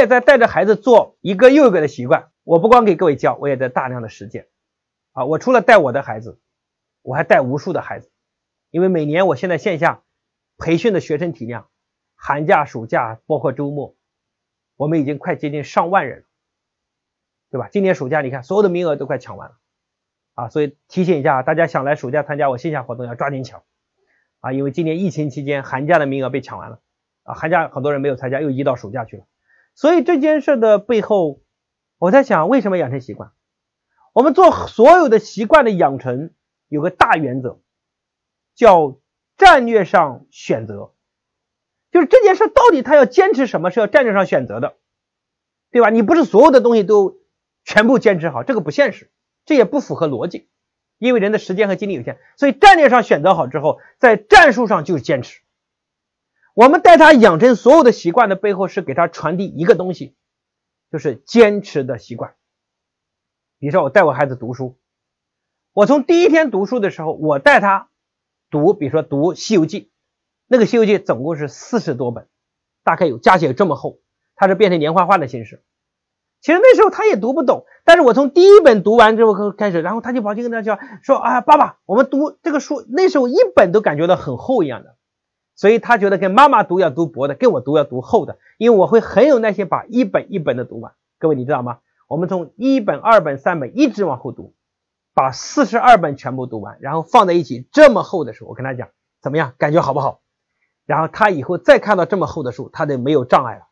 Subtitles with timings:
[0.00, 2.30] 也在带着孩子做一个又一个的习惯。
[2.42, 4.48] 我不光给各位教，我也在大量的实践。
[5.12, 6.40] 啊，我除了带我的孩子，
[7.02, 8.10] 我还带无数的孩子，
[8.70, 10.02] 因为每年我现在线下
[10.56, 11.68] 培训的学生体量，
[12.14, 13.96] 寒假、暑假包括周末，
[14.76, 16.24] 我们已经快接近上万人了，
[17.50, 17.68] 对吧？
[17.70, 19.56] 今年暑假你看所有的名额都快抢完了，
[20.34, 23.62] 啊，所以提醒一下大家，想来暑假参加我线下活动要抓紧抢，
[24.40, 26.80] 啊，因为今年疫情期间寒假的名额被抢完了，
[27.24, 29.24] 啊，寒假很多人没有参加，又移到暑假去了，
[29.80, 31.40] 所以这件事的背后，
[31.96, 33.32] 我在想为什么养成习惯？
[34.12, 36.34] 我们做所有的习惯的养成
[36.68, 37.62] 有个大原则，
[38.54, 39.00] 叫
[39.38, 40.92] 战略上选择，
[41.90, 44.76] 就是这件事到底他要坚持什么是要战略上选择的，
[45.70, 45.88] 对吧？
[45.88, 47.16] 你不是所有的东西都
[47.64, 49.10] 全部坚持好，这个不现实，
[49.46, 50.50] 这也不符合逻辑，
[50.98, 55.40] 因为人的时间和精力有限，所以战略上选择好之后，在战术上就是坚持。
[56.54, 60.16] 我们带他养成所有的习惯的背后，是给他传递一个东西，
[60.90, 62.34] 就是坚持的习惯。
[63.58, 64.78] 比如说，我带我孩子读书，
[65.72, 67.88] 我从第一天读书的时候，我带他
[68.50, 69.80] 读，比如说读《西游记》，
[70.46, 72.26] 那个《西游记》总共是四十多本，
[72.84, 74.00] 大概有加起来这么厚，
[74.34, 75.62] 它是变成连环画的形式。
[76.40, 84.96] 其实那时候他也读不懂，但是我从第一本读完之后开始，然后他就跑去跟他讲说：“啊，爸爸，我们读这个书，那时候一本都感觉到很厚一样的。”
[85.60, 90.94] 所以他觉得跟妈妈读要读薄的，跟我读要读厚的，因为我会很有耐心把一本一本的读完。
[91.18, 91.80] 各位你知道吗？
[92.08, 94.54] 我们从一本、二本、三本一直往后读，
[95.12, 98.88] 把四十二本全部读完，然后放在一起这么厚的书，我跟他讲
[99.20, 100.22] 怎么样，感觉好不好？
[100.86, 103.64] 然后他以后再看到这么厚的书，他就没有障碍了，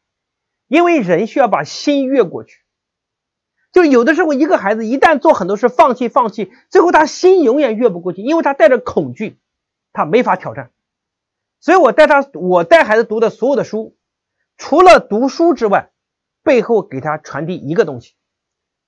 [0.67, 2.65] 因为人需要把心越过去。
[3.73, 9.39] 就有的时候，一个孩子一旦做很多事放弃放弃，最后他心永远越不过去，因为他带着恐惧，
[9.95, 10.71] 他没法挑战。
[11.61, 13.97] 所以我带他，我带孩子读的所有的书，
[14.57, 15.91] 除了读书之外，
[16.43, 18.15] 背后给他传递一个东西。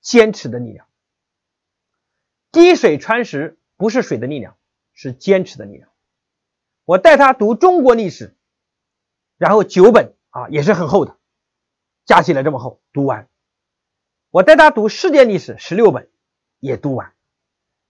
[0.01, 0.87] 坚持的力量，
[2.51, 4.57] 滴水穿石不是水的力量，
[4.93, 5.89] 是坚持的力量。
[6.85, 8.35] 我带他读中国历史，
[9.37, 11.17] 然后九本啊也是很厚的，
[12.03, 13.29] 加起来这么厚，读完。
[14.31, 16.09] 我带他读世界历史十六本，
[16.57, 17.13] 也读完。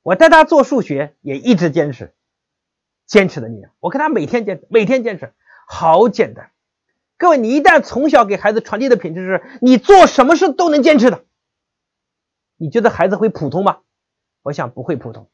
[0.01, 2.13] 我带他做数学，也一直坚持，
[3.11, 3.73] 坚持的力量。
[3.81, 5.33] 我跟他每天坚持，每天坚持，
[5.67, 6.49] 好简单。
[7.17, 11.25] 各位，你一旦从小给孩子传递的品质是，你做什么事都能坚持的。
[12.55, 13.79] 你觉得孩子会普通吗？
[14.43, 15.29] 我想不会普通，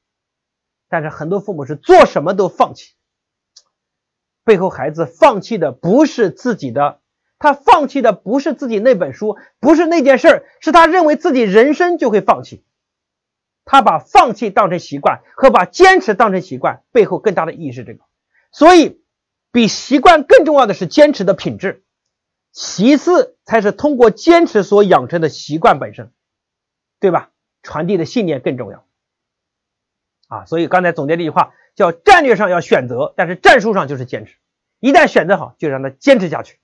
[0.90, 2.96] 但是很多父母是做什么都放弃，
[4.44, 7.00] 背后孩子放弃的不是自己的，
[7.38, 12.66] 他放弃的不是自己那本书，不是那件事是他认为自己人生就会放弃，
[13.68, 18.00] 他把放弃当成习惯和把坚持当成习惯，背后更大的意义是这个，
[18.52, 19.00] 所以
[19.52, 21.84] 比习惯更重要的是坚持的品质，
[22.52, 26.12] 其次才是通过坚持所养成的习惯本身。
[27.00, 27.30] 对吧？
[27.62, 28.84] 传递的信念更重要
[30.30, 30.46] 啊！
[30.46, 34.36] 所以刚才总结这句话叫战略上要选择，但是战术上就是坚持。
[34.80, 36.58] 一旦选择好，就让他坚持下去。